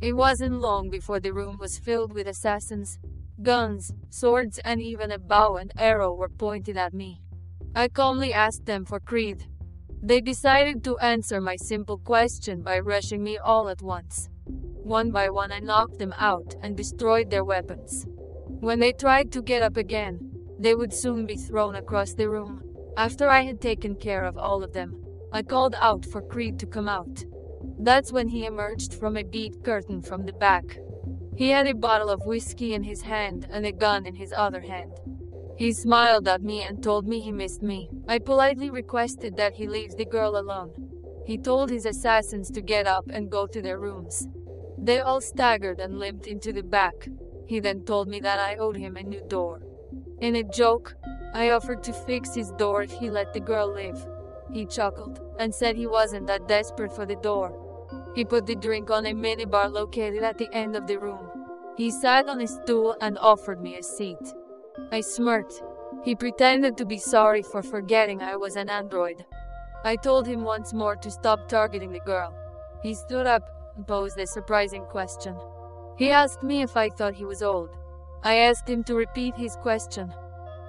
It 0.00 0.14
wasn't 0.14 0.60
long 0.60 0.90
before 0.90 1.20
the 1.20 1.32
room 1.32 1.56
was 1.58 1.78
filled 1.78 2.12
with 2.12 2.26
assassins. 2.26 2.98
Guns, 3.42 3.92
swords, 4.10 4.58
and 4.58 4.80
even 4.80 5.10
a 5.10 5.18
bow 5.18 5.56
and 5.56 5.72
arrow 5.78 6.12
were 6.12 6.28
pointed 6.28 6.76
at 6.76 6.92
me. 6.92 7.22
I 7.74 7.88
calmly 7.88 8.32
asked 8.32 8.66
them 8.66 8.84
for 8.84 9.00
creed. 9.00 9.46
They 10.02 10.20
decided 10.20 10.84
to 10.84 10.98
answer 10.98 11.40
my 11.40 11.56
simple 11.56 11.98
question 11.98 12.62
by 12.62 12.78
rushing 12.78 13.22
me 13.24 13.38
all 13.38 13.68
at 13.68 13.82
once. 13.82 14.28
One 14.44 15.10
by 15.10 15.30
one, 15.30 15.50
I 15.50 15.60
knocked 15.60 15.98
them 15.98 16.14
out 16.18 16.54
and 16.62 16.76
destroyed 16.76 17.30
their 17.30 17.44
weapons. 17.44 18.06
When 18.60 18.78
they 18.78 18.92
tried 18.92 19.32
to 19.32 19.42
get 19.42 19.62
up 19.62 19.76
again, 19.76 20.30
they 20.58 20.74
would 20.74 20.92
soon 20.92 21.26
be 21.26 21.36
thrown 21.36 21.74
across 21.74 22.12
the 22.12 22.28
room. 22.28 22.62
After 22.96 23.28
I 23.28 23.42
had 23.42 23.60
taken 23.60 23.96
care 23.96 24.24
of 24.24 24.38
all 24.38 24.62
of 24.62 24.72
them, 24.72 25.02
I 25.32 25.42
called 25.42 25.74
out 25.80 26.06
for 26.06 26.22
Creed 26.22 26.58
to 26.60 26.66
come 26.66 26.88
out. 26.88 27.24
That's 27.78 28.12
when 28.12 28.28
he 28.28 28.46
emerged 28.46 28.94
from 28.94 29.16
a 29.16 29.22
bead 29.22 29.62
curtain 29.62 30.02
from 30.02 30.24
the 30.24 30.32
back. 30.32 30.78
He 31.36 31.50
had 31.50 31.66
a 31.66 31.74
bottle 31.74 32.08
of 32.08 32.24
whiskey 32.24 32.72
in 32.72 32.82
his 32.82 33.02
hand 33.02 33.46
and 33.50 33.66
a 33.66 33.72
gun 33.72 34.06
in 34.06 34.14
his 34.14 34.32
other 34.36 34.62
hand. 34.62 34.92
He 35.56 35.72
smiled 35.72 36.26
at 36.28 36.42
me 36.42 36.62
and 36.62 36.82
told 36.82 37.06
me 37.06 37.20
he 37.20 37.32
missed 37.32 37.62
me. 37.62 37.90
I 38.08 38.18
politely 38.18 38.70
requested 38.70 39.36
that 39.36 39.54
he 39.54 39.66
leave 39.66 39.96
the 39.96 40.04
girl 40.04 40.36
alone. 40.36 40.72
He 41.26 41.36
told 41.36 41.70
his 41.70 41.86
assassins 41.86 42.50
to 42.52 42.60
get 42.60 42.86
up 42.86 43.04
and 43.08 43.30
go 43.30 43.46
to 43.46 43.60
their 43.60 43.78
rooms. 43.78 44.28
They 44.78 45.00
all 45.00 45.20
staggered 45.20 45.80
and 45.80 45.98
limped 45.98 46.26
into 46.26 46.52
the 46.52 46.62
back. 46.62 47.08
He 47.46 47.60
then 47.60 47.84
told 47.84 48.08
me 48.08 48.20
that 48.20 48.38
I 48.38 48.56
owed 48.56 48.76
him 48.76 48.96
a 48.96 49.02
new 49.02 49.22
door. 49.28 49.62
In 50.20 50.36
a 50.36 50.42
joke, 50.42 50.94
I 51.34 51.50
offered 51.50 51.82
to 51.84 51.92
fix 51.92 52.34
his 52.34 52.50
door 52.52 52.82
if 52.82 52.92
he 52.92 53.10
let 53.10 53.32
the 53.32 53.40
girl 53.40 53.72
live. 53.72 54.06
He 54.52 54.64
chuckled 54.66 55.20
and 55.38 55.54
said 55.54 55.76
he 55.76 55.86
wasn't 55.86 56.26
that 56.28 56.48
desperate 56.48 56.94
for 56.94 57.04
the 57.04 57.16
door. 57.16 57.65
He 58.16 58.24
put 58.24 58.46
the 58.46 58.56
drink 58.56 58.90
on 58.90 59.04
a 59.04 59.12
minibar 59.12 59.70
located 59.70 60.22
at 60.22 60.38
the 60.38 60.48
end 60.50 60.74
of 60.74 60.86
the 60.86 60.98
room. 60.98 61.28
He 61.76 61.90
sat 61.90 62.26
on 62.30 62.40
a 62.40 62.46
stool 62.46 62.96
and 63.02 63.18
offered 63.18 63.60
me 63.60 63.76
a 63.76 63.82
seat. 63.82 64.32
I 64.90 65.02
smirked. 65.02 65.62
He 66.02 66.14
pretended 66.14 66.78
to 66.78 66.86
be 66.86 66.96
sorry 66.96 67.42
for 67.42 67.62
forgetting 67.62 68.22
I 68.22 68.36
was 68.36 68.56
an 68.56 68.70
android. 68.70 69.26
I 69.84 69.96
told 69.96 70.26
him 70.26 70.44
once 70.44 70.72
more 70.72 70.96
to 70.96 71.10
stop 71.10 71.46
targeting 71.46 71.92
the 71.92 72.00
girl. 72.00 72.34
He 72.82 72.94
stood 72.94 73.26
up 73.26 73.42
and 73.76 73.86
posed 73.86 74.18
a 74.18 74.26
surprising 74.26 74.86
question. 74.86 75.36
He 75.98 76.10
asked 76.10 76.42
me 76.42 76.62
if 76.62 76.74
I 76.74 76.88
thought 76.88 77.16
he 77.16 77.26
was 77.26 77.42
old. 77.42 77.68
I 78.22 78.36
asked 78.36 78.66
him 78.66 78.82
to 78.84 78.94
repeat 78.94 79.34
his 79.36 79.56
question. 79.56 80.10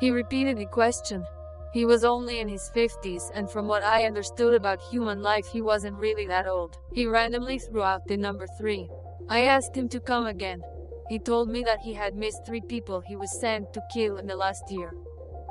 He 0.00 0.10
repeated 0.10 0.56
the 0.56 0.64
question. 0.64 1.26
He 1.74 1.84
was 1.84 2.04
only 2.04 2.38
in 2.38 2.46
his 2.46 2.70
50s, 2.72 3.32
and 3.34 3.50
from 3.50 3.66
what 3.66 3.82
I 3.82 4.04
understood 4.04 4.54
about 4.54 4.80
human 4.80 5.22
life, 5.22 5.44
he 5.48 5.60
wasn't 5.60 5.98
really 5.98 6.24
that 6.28 6.46
old. 6.46 6.78
He 6.92 7.04
randomly 7.04 7.58
threw 7.58 7.82
out 7.82 8.06
the 8.06 8.16
number 8.16 8.46
3. 8.46 8.88
I 9.28 9.40
asked 9.40 9.76
him 9.76 9.88
to 9.88 9.98
come 9.98 10.26
again. 10.26 10.62
He 11.08 11.18
told 11.18 11.48
me 11.48 11.64
that 11.64 11.80
he 11.80 11.94
had 11.94 12.14
missed 12.14 12.46
three 12.46 12.60
people 12.60 13.00
he 13.00 13.16
was 13.16 13.40
sent 13.40 13.72
to 13.72 13.82
kill 13.92 14.18
in 14.18 14.28
the 14.28 14.36
last 14.36 14.70
year. 14.70 14.94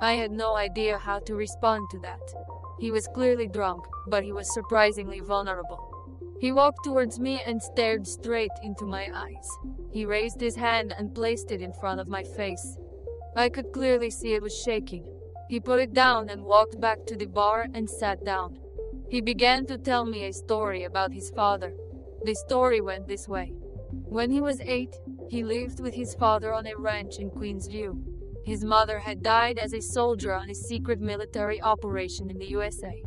I 0.00 0.14
had 0.14 0.32
no 0.32 0.56
idea 0.56 0.98
how 0.98 1.20
to 1.20 1.36
respond 1.36 1.88
to 1.90 2.00
that. 2.00 2.34
He 2.80 2.90
was 2.90 3.06
clearly 3.06 3.46
drunk, 3.46 3.84
but 4.08 4.24
he 4.24 4.32
was 4.32 4.52
surprisingly 4.52 5.20
vulnerable. 5.20 5.94
He 6.40 6.50
walked 6.50 6.82
towards 6.82 7.20
me 7.20 7.40
and 7.46 7.62
stared 7.62 8.08
straight 8.08 8.50
into 8.64 8.86
my 8.86 9.08
eyes. 9.14 9.48
He 9.92 10.04
raised 10.04 10.40
his 10.40 10.56
hand 10.56 10.92
and 10.98 11.14
placed 11.14 11.52
it 11.52 11.62
in 11.62 11.72
front 11.72 12.00
of 12.00 12.08
my 12.08 12.24
face. 12.24 12.76
I 13.36 13.48
could 13.48 13.72
clearly 13.72 14.10
see 14.10 14.34
it 14.34 14.42
was 14.42 14.56
shaking. 14.56 15.06
He 15.48 15.60
put 15.60 15.80
it 15.80 15.94
down 15.94 16.28
and 16.28 16.44
walked 16.44 16.80
back 16.80 17.06
to 17.06 17.16
the 17.16 17.26
bar 17.26 17.66
and 17.72 17.88
sat 17.88 18.24
down. 18.24 18.58
He 19.08 19.22
began 19.22 19.64
to 19.66 19.78
tell 19.78 20.04
me 20.04 20.24
a 20.24 20.32
story 20.32 20.84
about 20.84 21.12
his 21.12 21.30
father. 21.30 21.74
The 22.24 22.34
story 22.34 22.80
went 22.80 23.08
this 23.08 23.26
way. 23.26 23.54
When 23.90 24.30
he 24.30 24.42
was 24.42 24.60
eight, 24.60 24.94
he 25.30 25.42
lived 25.42 25.80
with 25.80 25.94
his 25.94 26.14
father 26.14 26.52
on 26.52 26.66
a 26.66 26.76
ranch 26.76 27.18
in 27.18 27.30
Queensview. 27.30 28.44
His 28.44 28.64
mother 28.64 28.98
had 28.98 29.22
died 29.22 29.58
as 29.58 29.72
a 29.72 29.80
soldier 29.80 30.34
on 30.34 30.50
a 30.50 30.54
secret 30.54 31.00
military 31.00 31.60
operation 31.60 32.30
in 32.30 32.38
the 32.38 32.50
USA. 32.50 33.02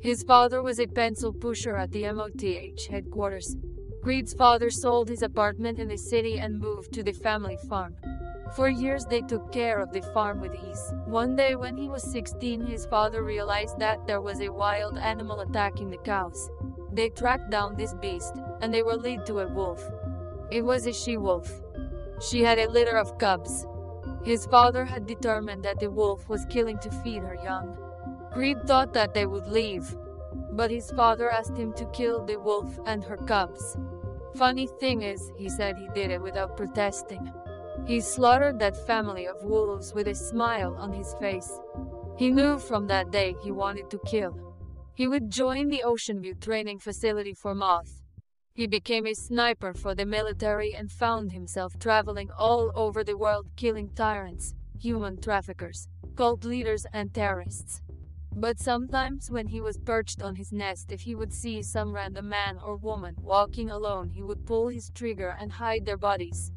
His 0.00 0.22
father 0.22 0.62
was 0.62 0.78
a 0.78 0.86
pencil 0.86 1.32
pusher 1.32 1.76
at 1.76 1.90
the 1.90 2.04
MOTH 2.12 2.86
headquarters. 2.88 3.56
Creed's 4.02 4.32
father 4.34 4.70
sold 4.70 5.08
his 5.08 5.22
apartment 5.22 5.78
in 5.78 5.88
the 5.88 5.98
city 5.98 6.38
and 6.38 6.58
moved 6.58 6.92
to 6.94 7.02
the 7.02 7.12
family 7.12 7.58
farm. 7.68 7.94
For 8.56 8.68
years 8.68 9.04
they 9.04 9.20
took 9.20 9.52
care 9.52 9.78
of 9.78 9.92
the 9.92 10.02
farm 10.12 10.40
with 10.40 10.54
ease. 10.54 10.92
One 11.04 11.36
day 11.36 11.54
when 11.54 11.76
he 11.76 11.88
was 11.88 12.02
16, 12.02 12.66
his 12.66 12.84
father 12.86 13.22
realized 13.22 13.78
that 13.78 14.06
there 14.06 14.20
was 14.20 14.40
a 14.40 14.48
wild 14.48 14.98
animal 14.98 15.40
attacking 15.40 15.90
the 15.90 15.98
cows. 15.98 16.50
They 16.92 17.10
tracked 17.10 17.50
down 17.50 17.76
this 17.76 17.94
beast, 17.94 18.34
and 18.60 18.74
they 18.74 18.82
were 18.82 18.96
led 18.96 19.24
to 19.26 19.40
a 19.40 19.48
wolf. 19.48 19.88
It 20.50 20.62
was 20.64 20.86
a 20.86 20.92
she-wolf. 20.92 21.62
She 22.28 22.42
had 22.42 22.58
a 22.58 22.68
litter 22.68 22.96
of 22.96 23.18
cubs. 23.18 23.66
His 24.24 24.46
father 24.46 24.84
had 24.84 25.06
determined 25.06 25.62
that 25.62 25.78
the 25.78 25.90
wolf 25.90 26.28
was 26.28 26.44
killing 26.46 26.78
to 26.78 26.90
feed 26.90 27.22
her 27.22 27.38
young. 27.44 27.76
Creed 28.32 28.58
thought 28.66 28.92
that 28.94 29.14
they 29.14 29.26
would 29.26 29.46
leave, 29.46 29.96
but 30.52 30.70
his 30.70 30.90
father 30.90 31.30
asked 31.30 31.56
him 31.56 31.72
to 31.74 31.84
kill 31.86 32.24
the 32.24 32.38
wolf 32.38 32.78
and 32.84 33.04
her 33.04 33.16
cubs. 33.16 33.76
Funny 34.34 34.66
thing 34.66 35.02
is, 35.02 35.32
he 35.36 35.48
said 35.48 35.76
he 35.76 35.88
did 35.94 36.10
it 36.10 36.20
without 36.20 36.56
protesting. 36.56 37.32
He 37.86 38.00
slaughtered 38.00 38.58
that 38.58 38.86
family 38.86 39.26
of 39.26 39.42
wolves 39.42 39.92
with 39.94 40.06
a 40.06 40.14
smile 40.14 40.76
on 40.76 40.92
his 40.92 41.14
face. 41.14 41.50
He 42.16 42.30
knew 42.30 42.58
from 42.58 42.86
that 42.86 43.10
day 43.10 43.34
he 43.42 43.50
wanted 43.50 43.90
to 43.90 44.00
kill. 44.06 44.54
He 44.94 45.08
would 45.08 45.30
join 45.30 45.68
the 45.68 45.82
Ocean 45.82 46.20
View 46.20 46.34
training 46.34 46.78
facility 46.78 47.34
for 47.34 47.54
Moth. 47.54 48.02
He 48.52 48.66
became 48.66 49.06
a 49.06 49.14
sniper 49.14 49.72
for 49.72 49.94
the 49.94 50.04
military 50.04 50.74
and 50.74 50.90
found 50.90 51.32
himself 51.32 51.78
traveling 51.78 52.30
all 52.38 52.70
over 52.74 53.02
the 53.02 53.16
world 53.16 53.46
killing 53.56 53.90
tyrants, 53.94 54.54
human 54.78 55.20
traffickers, 55.20 55.88
cult 56.16 56.44
leaders, 56.44 56.84
and 56.92 57.14
terrorists. 57.14 57.80
But 58.36 58.60
sometimes, 58.60 59.30
when 59.30 59.48
he 59.48 59.60
was 59.60 59.78
perched 59.78 60.22
on 60.22 60.36
his 60.36 60.52
nest, 60.52 60.92
if 60.92 61.00
he 61.00 61.14
would 61.14 61.32
see 61.32 61.62
some 61.62 61.92
random 61.92 62.28
man 62.28 62.58
or 62.62 62.76
woman 62.76 63.16
walking 63.20 63.70
alone, 63.70 64.10
he 64.10 64.22
would 64.22 64.46
pull 64.46 64.68
his 64.68 64.90
trigger 64.90 65.36
and 65.40 65.52
hide 65.52 65.86
their 65.86 65.96
bodies. 65.96 66.52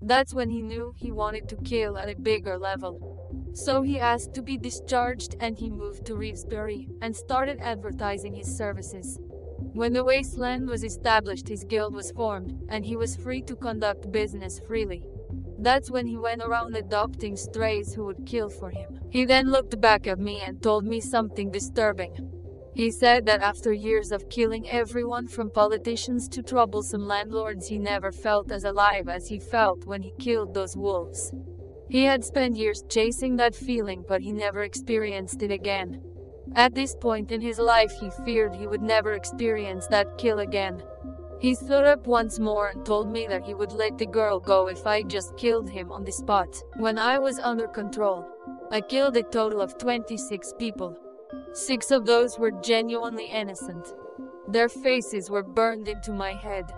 That's 0.00 0.32
when 0.32 0.50
he 0.50 0.62
knew 0.62 0.94
he 0.96 1.10
wanted 1.10 1.48
to 1.48 1.56
kill 1.56 1.98
at 1.98 2.08
a 2.08 2.20
bigger 2.20 2.56
level. 2.56 3.50
So 3.52 3.82
he 3.82 3.98
asked 3.98 4.34
to 4.34 4.42
be 4.42 4.56
discharged 4.56 5.34
and 5.40 5.58
he 5.58 5.70
moved 5.70 6.06
to 6.06 6.14
Reevesbury 6.14 6.88
and 7.02 7.16
started 7.16 7.58
advertising 7.60 8.34
his 8.34 8.56
services. 8.56 9.18
When 9.72 9.92
the 9.92 10.04
wasteland 10.04 10.68
was 10.68 10.84
established, 10.84 11.48
his 11.48 11.64
guild 11.64 11.94
was 11.94 12.12
formed 12.12 12.62
and 12.68 12.84
he 12.86 12.96
was 12.96 13.16
free 13.16 13.42
to 13.42 13.56
conduct 13.56 14.12
business 14.12 14.60
freely. 14.66 15.04
That's 15.58 15.90
when 15.90 16.06
he 16.06 16.16
went 16.16 16.42
around 16.42 16.76
adopting 16.76 17.36
strays 17.36 17.94
who 17.94 18.04
would 18.04 18.26
kill 18.26 18.48
for 18.48 18.70
him. 18.70 19.00
He 19.10 19.24
then 19.24 19.50
looked 19.50 19.80
back 19.80 20.06
at 20.06 20.20
me 20.20 20.40
and 20.40 20.62
told 20.62 20.84
me 20.84 21.00
something 21.00 21.50
disturbing. 21.50 22.37
He 22.78 22.92
said 22.92 23.26
that 23.26 23.42
after 23.42 23.72
years 23.72 24.12
of 24.12 24.28
killing 24.30 24.70
everyone 24.70 25.26
from 25.26 25.50
politicians 25.50 26.28
to 26.28 26.44
troublesome 26.44 27.08
landlords, 27.08 27.66
he 27.66 27.76
never 27.76 28.12
felt 28.12 28.52
as 28.52 28.62
alive 28.62 29.08
as 29.08 29.26
he 29.26 29.40
felt 29.40 29.84
when 29.84 30.00
he 30.00 30.12
killed 30.20 30.54
those 30.54 30.76
wolves. 30.76 31.32
He 31.88 32.04
had 32.04 32.24
spent 32.24 32.56
years 32.56 32.84
chasing 32.88 33.34
that 33.34 33.56
feeling, 33.56 34.04
but 34.06 34.20
he 34.20 34.30
never 34.30 34.62
experienced 34.62 35.42
it 35.42 35.50
again. 35.50 36.04
At 36.54 36.76
this 36.76 36.94
point 36.94 37.32
in 37.32 37.40
his 37.40 37.58
life, 37.58 37.90
he 37.98 38.10
feared 38.24 38.54
he 38.54 38.68
would 38.68 38.82
never 38.82 39.14
experience 39.14 39.88
that 39.88 40.16
kill 40.16 40.38
again. 40.38 40.80
He 41.40 41.56
stood 41.56 41.82
up 41.82 42.06
once 42.06 42.38
more 42.38 42.68
and 42.68 42.86
told 42.86 43.10
me 43.10 43.26
that 43.26 43.42
he 43.42 43.54
would 43.54 43.72
let 43.72 43.98
the 43.98 44.06
girl 44.06 44.38
go 44.38 44.68
if 44.68 44.86
I 44.86 45.02
just 45.02 45.36
killed 45.36 45.68
him 45.68 45.90
on 45.90 46.04
the 46.04 46.12
spot. 46.12 46.62
When 46.76 46.96
I 46.96 47.18
was 47.18 47.40
under 47.40 47.66
control, 47.66 48.24
I 48.70 48.82
killed 48.82 49.16
a 49.16 49.24
total 49.24 49.60
of 49.60 49.78
26 49.78 50.54
people. 50.60 50.96
Six 51.52 51.90
of 51.90 52.06
those 52.06 52.38
were 52.38 52.50
genuinely 52.50 53.26
innocent. 53.26 53.94
Their 54.46 54.68
faces 54.68 55.30
were 55.30 55.42
burned 55.42 55.88
into 55.88 56.12
my 56.12 56.32
head. 56.32 56.72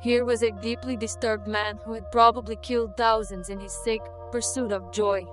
Here 0.00 0.24
was 0.24 0.42
a 0.42 0.52
deeply 0.52 0.96
disturbed 0.96 1.48
man 1.48 1.78
who 1.84 1.92
had 1.94 2.12
probably 2.12 2.56
killed 2.56 2.96
thousands 2.96 3.48
in 3.48 3.58
his 3.58 3.72
sick 3.72 4.00
pursuit 4.30 4.70
of 4.70 4.92
joy. 4.92 5.26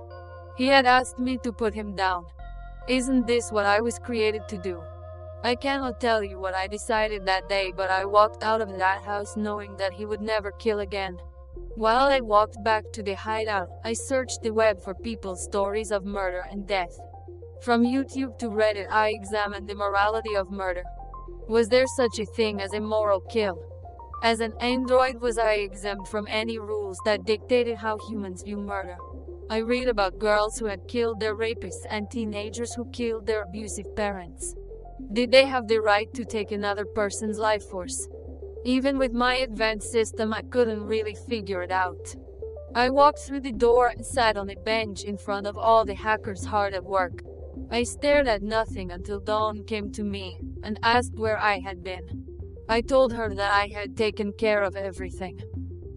He 0.56 0.66
had 0.66 0.86
asked 0.86 1.18
me 1.18 1.38
to 1.38 1.52
put 1.52 1.74
him 1.74 1.94
down. 1.94 2.26
Isn't 2.88 3.26
this 3.26 3.52
what 3.52 3.66
I 3.66 3.80
was 3.80 3.98
created 3.98 4.48
to 4.48 4.58
do? 4.58 4.82
I 5.44 5.54
cannot 5.54 6.00
tell 6.00 6.24
you 6.24 6.40
what 6.40 6.54
I 6.54 6.66
decided 6.66 7.26
that 7.26 7.48
day, 7.48 7.72
but 7.76 7.90
I 7.90 8.04
walked 8.04 8.42
out 8.42 8.60
of 8.60 8.76
that 8.78 9.02
house 9.02 9.36
knowing 9.36 9.76
that 9.76 9.92
he 9.92 10.04
would 10.04 10.20
never 10.20 10.50
kill 10.50 10.80
again. 10.80 11.18
While 11.76 12.06
I 12.06 12.20
walked 12.20 12.64
back 12.64 12.90
to 12.92 13.02
the 13.02 13.14
hideout, 13.14 13.68
I 13.84 13.92
searched 13.92 14.42
the 14.42 14.50
web 14.50 14.82
for 14.82 14.94
people's 14.94 15.44
stories 15.44 15.92
of 15.92 16.04
murder 16.04 16.44
and 16.50 16.66
death. 16.66 16.98
From 17.62 17.84
YouTube 17.84 18.38
to 18.38 18.48
Reddit, 18.48 18.88
I 18.90 19.08
examined 19.08 19.68
the 19.68 19.74
morality 19.74 20.36
of 20.36 20.50
murder. 20.50 20.84
Was 21.48 21.68
there 21.68 21.86
such 21.86 22.18
a 22.18 22.26
thing 22.26 22.60
as 22.60 22.72
a 22.74 22.80
moral 22.80 23.20
kill? 23.20 23.58
As 24.22 24.40
an 24.40 24.52
android, 24.60 25.20
was 25.20 25.38
I 25.38 25.54
exempt 25.54 26.08
from 26.08 26.26
any 26.28 26.58
rules 26.58 26.98
that 27.04 27.24
dictated 27.24 27.78
how 27.78 27.98
humans 27.98 28.42
view 28.42 28.58
murder? 28.58 28.96
I 29.48 29.58
read 29.58 29.88
about 29.88 30.18
girls 30.18 30.58
who 30.58 30.66
had 30.66 30.88
killed 30.88 31.20
their 31.20 31.34
rapists 31.34 31.86
and 31.88 32.10
teenagers 32.10 32.74
who 32.74 32.90
killed 32.90 33.26
their 33.26 33.42
abusive 33.42 33.94
parents. 33.96 34.54
Did 35.12 35.30
they 35.30 35.46
have 35.46 35.68
the 35.68 35.80
right 35.80 36.12
to 36.14 36.24
take 36.24 36.52
another 36.52 36.84
person's 36.84 37.38
life 37.38 37.64
force? 37.64 38.08
Even 38.64 38.98
with 38.98 39.12
my 39.12 39.36
advanced 39.36 39.90
system, 39.90 40.32
I 40.32 40.42
couldn't 40.42 40.86
really 40.86 41.16
figure 41.28 41.62
it 41.62 41.70
out. 41.70 42.16
I 42.74 42.90
walked 42.90 43.20
through 43.20 43.40
the 43.40 43.52
door 43.52 43.88
and 43.88 44.04
sat 44.04 44.36
on 44.36 44.50
a 44.50 44.56
bench 44.56 45.04
in 45.04 45.16
front 45.16 45.46
of 45.46 45.56
all 45.56 45.84
the 45.84 45.94
hackers 45.94 46.44
hard 46.44 46.74
at 46.74 46.84
work. 46.84 47.22
I 47.70 47.82
stared 47.82 48.28
at 48.28 48.42
nothing 48.42 48.92
until 48.92 49.18
Dawn 49.18 49.64
came 49.64 49.90
to 49.92 50.04
me 50.04 50.40
and 50.62 50.78
asked 50.82 51.18
where 51.18 51.38
I 51.38 51.58
had 51.58 51.82
been. 51.82 52.24
I 52.68 52.80
told 52.80 53.12
her 53.12 53.34
that 53.34 53.52
I 53.52 53.68
had 53.68 53.96
taken 53.96 54.32
care 54.32 54.62
of 54.62 54.76
everything. 54.76 55.40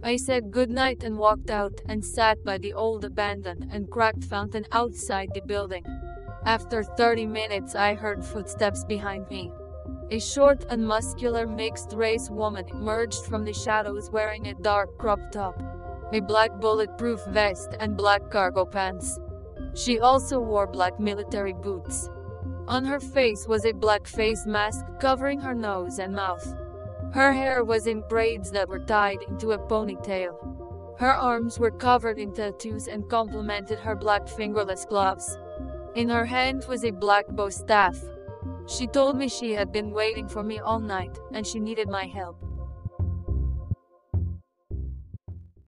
I 0.02 0.16
said 0.16 0.52
goodnight 0.52 1.04
and 1.04 1.18
walked 1.18 1.50
out 1.50 1.82
and 1.88 2.04
sat 2.04 2.44
by 2.44 2.58
the 2.58 2.74
old 2.74 3.06
abandoned 3.06 3.70
and 3.72 3.90
cracked 3.90 4.24
fountain 4.24 4.66
outside 4.72 5.30
the 5.34 5.42
building. 5.42 5.86
After 6.46 6.84
30 6.84 7.28
minutes, 7.28 7.76
I 7.76 7.96
heard 7.96 8.24
footsteps 8.24 8.84
behind 8.86 9.30
me. 9.30 9.52
A 10.12 10.20
short 10.20 10.66
and 10.70 10.88
muscular 10.88 11.46
mixed 11.46 11.94
race 11.94 12.30
woman 12.30 12.68
emerged 12.70 13.26
from 13.26 13.44
the 13.44 13.54
shadows 13.54 14.10
wearing 14.10 14.48
a 14.48 14.56
dark 14.56 14.98
crop 14.98 15.20
top, 15.32 15.62
a 16.14 16.20
black 16.20 16.60
bulletproof 16.60 17.24
vest, 17.26 17.76
and 17.80 17.98
black 17.98 18.32
cargo 18.32 18.66
pants. 18.66 19.20
She 19.74 20.00
also 20.00 20.40
wore 20.40 20.68
black 20.68 21.00
military 21.00 21.54
boots. 21.54 22.10
On 22.68 22.86
her 22.86 23.00
face 23.00 23.48
was 23.48 23.66
a 23.66 23.72
black 23.72 24.08
face 24.08 24.46
mask 24.46 24.86
covering 25.00 25.40
her 25.40 25.54
nose 25.54 26.00
and 26.00 26.14
mouth. 26.14 26.56
Her 27.14 27.34
hair 27.34 27.64
was 27.64 27.88
in 27.88 28.04
braids 28.08 28.52
that 28.52 28.70
were 28.70 28.80
tied 28.80 29.24
into 29.28 29.52
a 29.52 29.58
ponytail. 29.58 30.36
Her 31.00 31.14
arms 31.14 31.58
were 31.60 31.72
covered 31.72 32.20
in 32.20 32.34
tattoos 32.34 32.88
and 32.88 33.10
complemented 33.10 33.80
her 33.80 33.96
black 33.96 34.28
fingerless 34.28 34.86
gloves. 34.86 35.38
In 35.96 36.10
her 36.10 36.26
hand 36.26 36.66
was 36.68 36.84
a 36.84 36.92
black 36.92 37.28
bow 37.30 37.50
staff. 37.50 37.98
She 38.68 38.86
told 38.86 39.18
me 39.18 39.28
she 39.28 39.54
had 39.54 39.72
been 39.72 39.92
waiting 39.92 40.28
for 40.28 40.44
me 40.44 40.60
all 40.60 40.80
night 40.80 41.18
and 41.34 41.48
she 41.48 41.60
needed 41.60 41.90
my 41.90 42.06
help. 42.06 42.44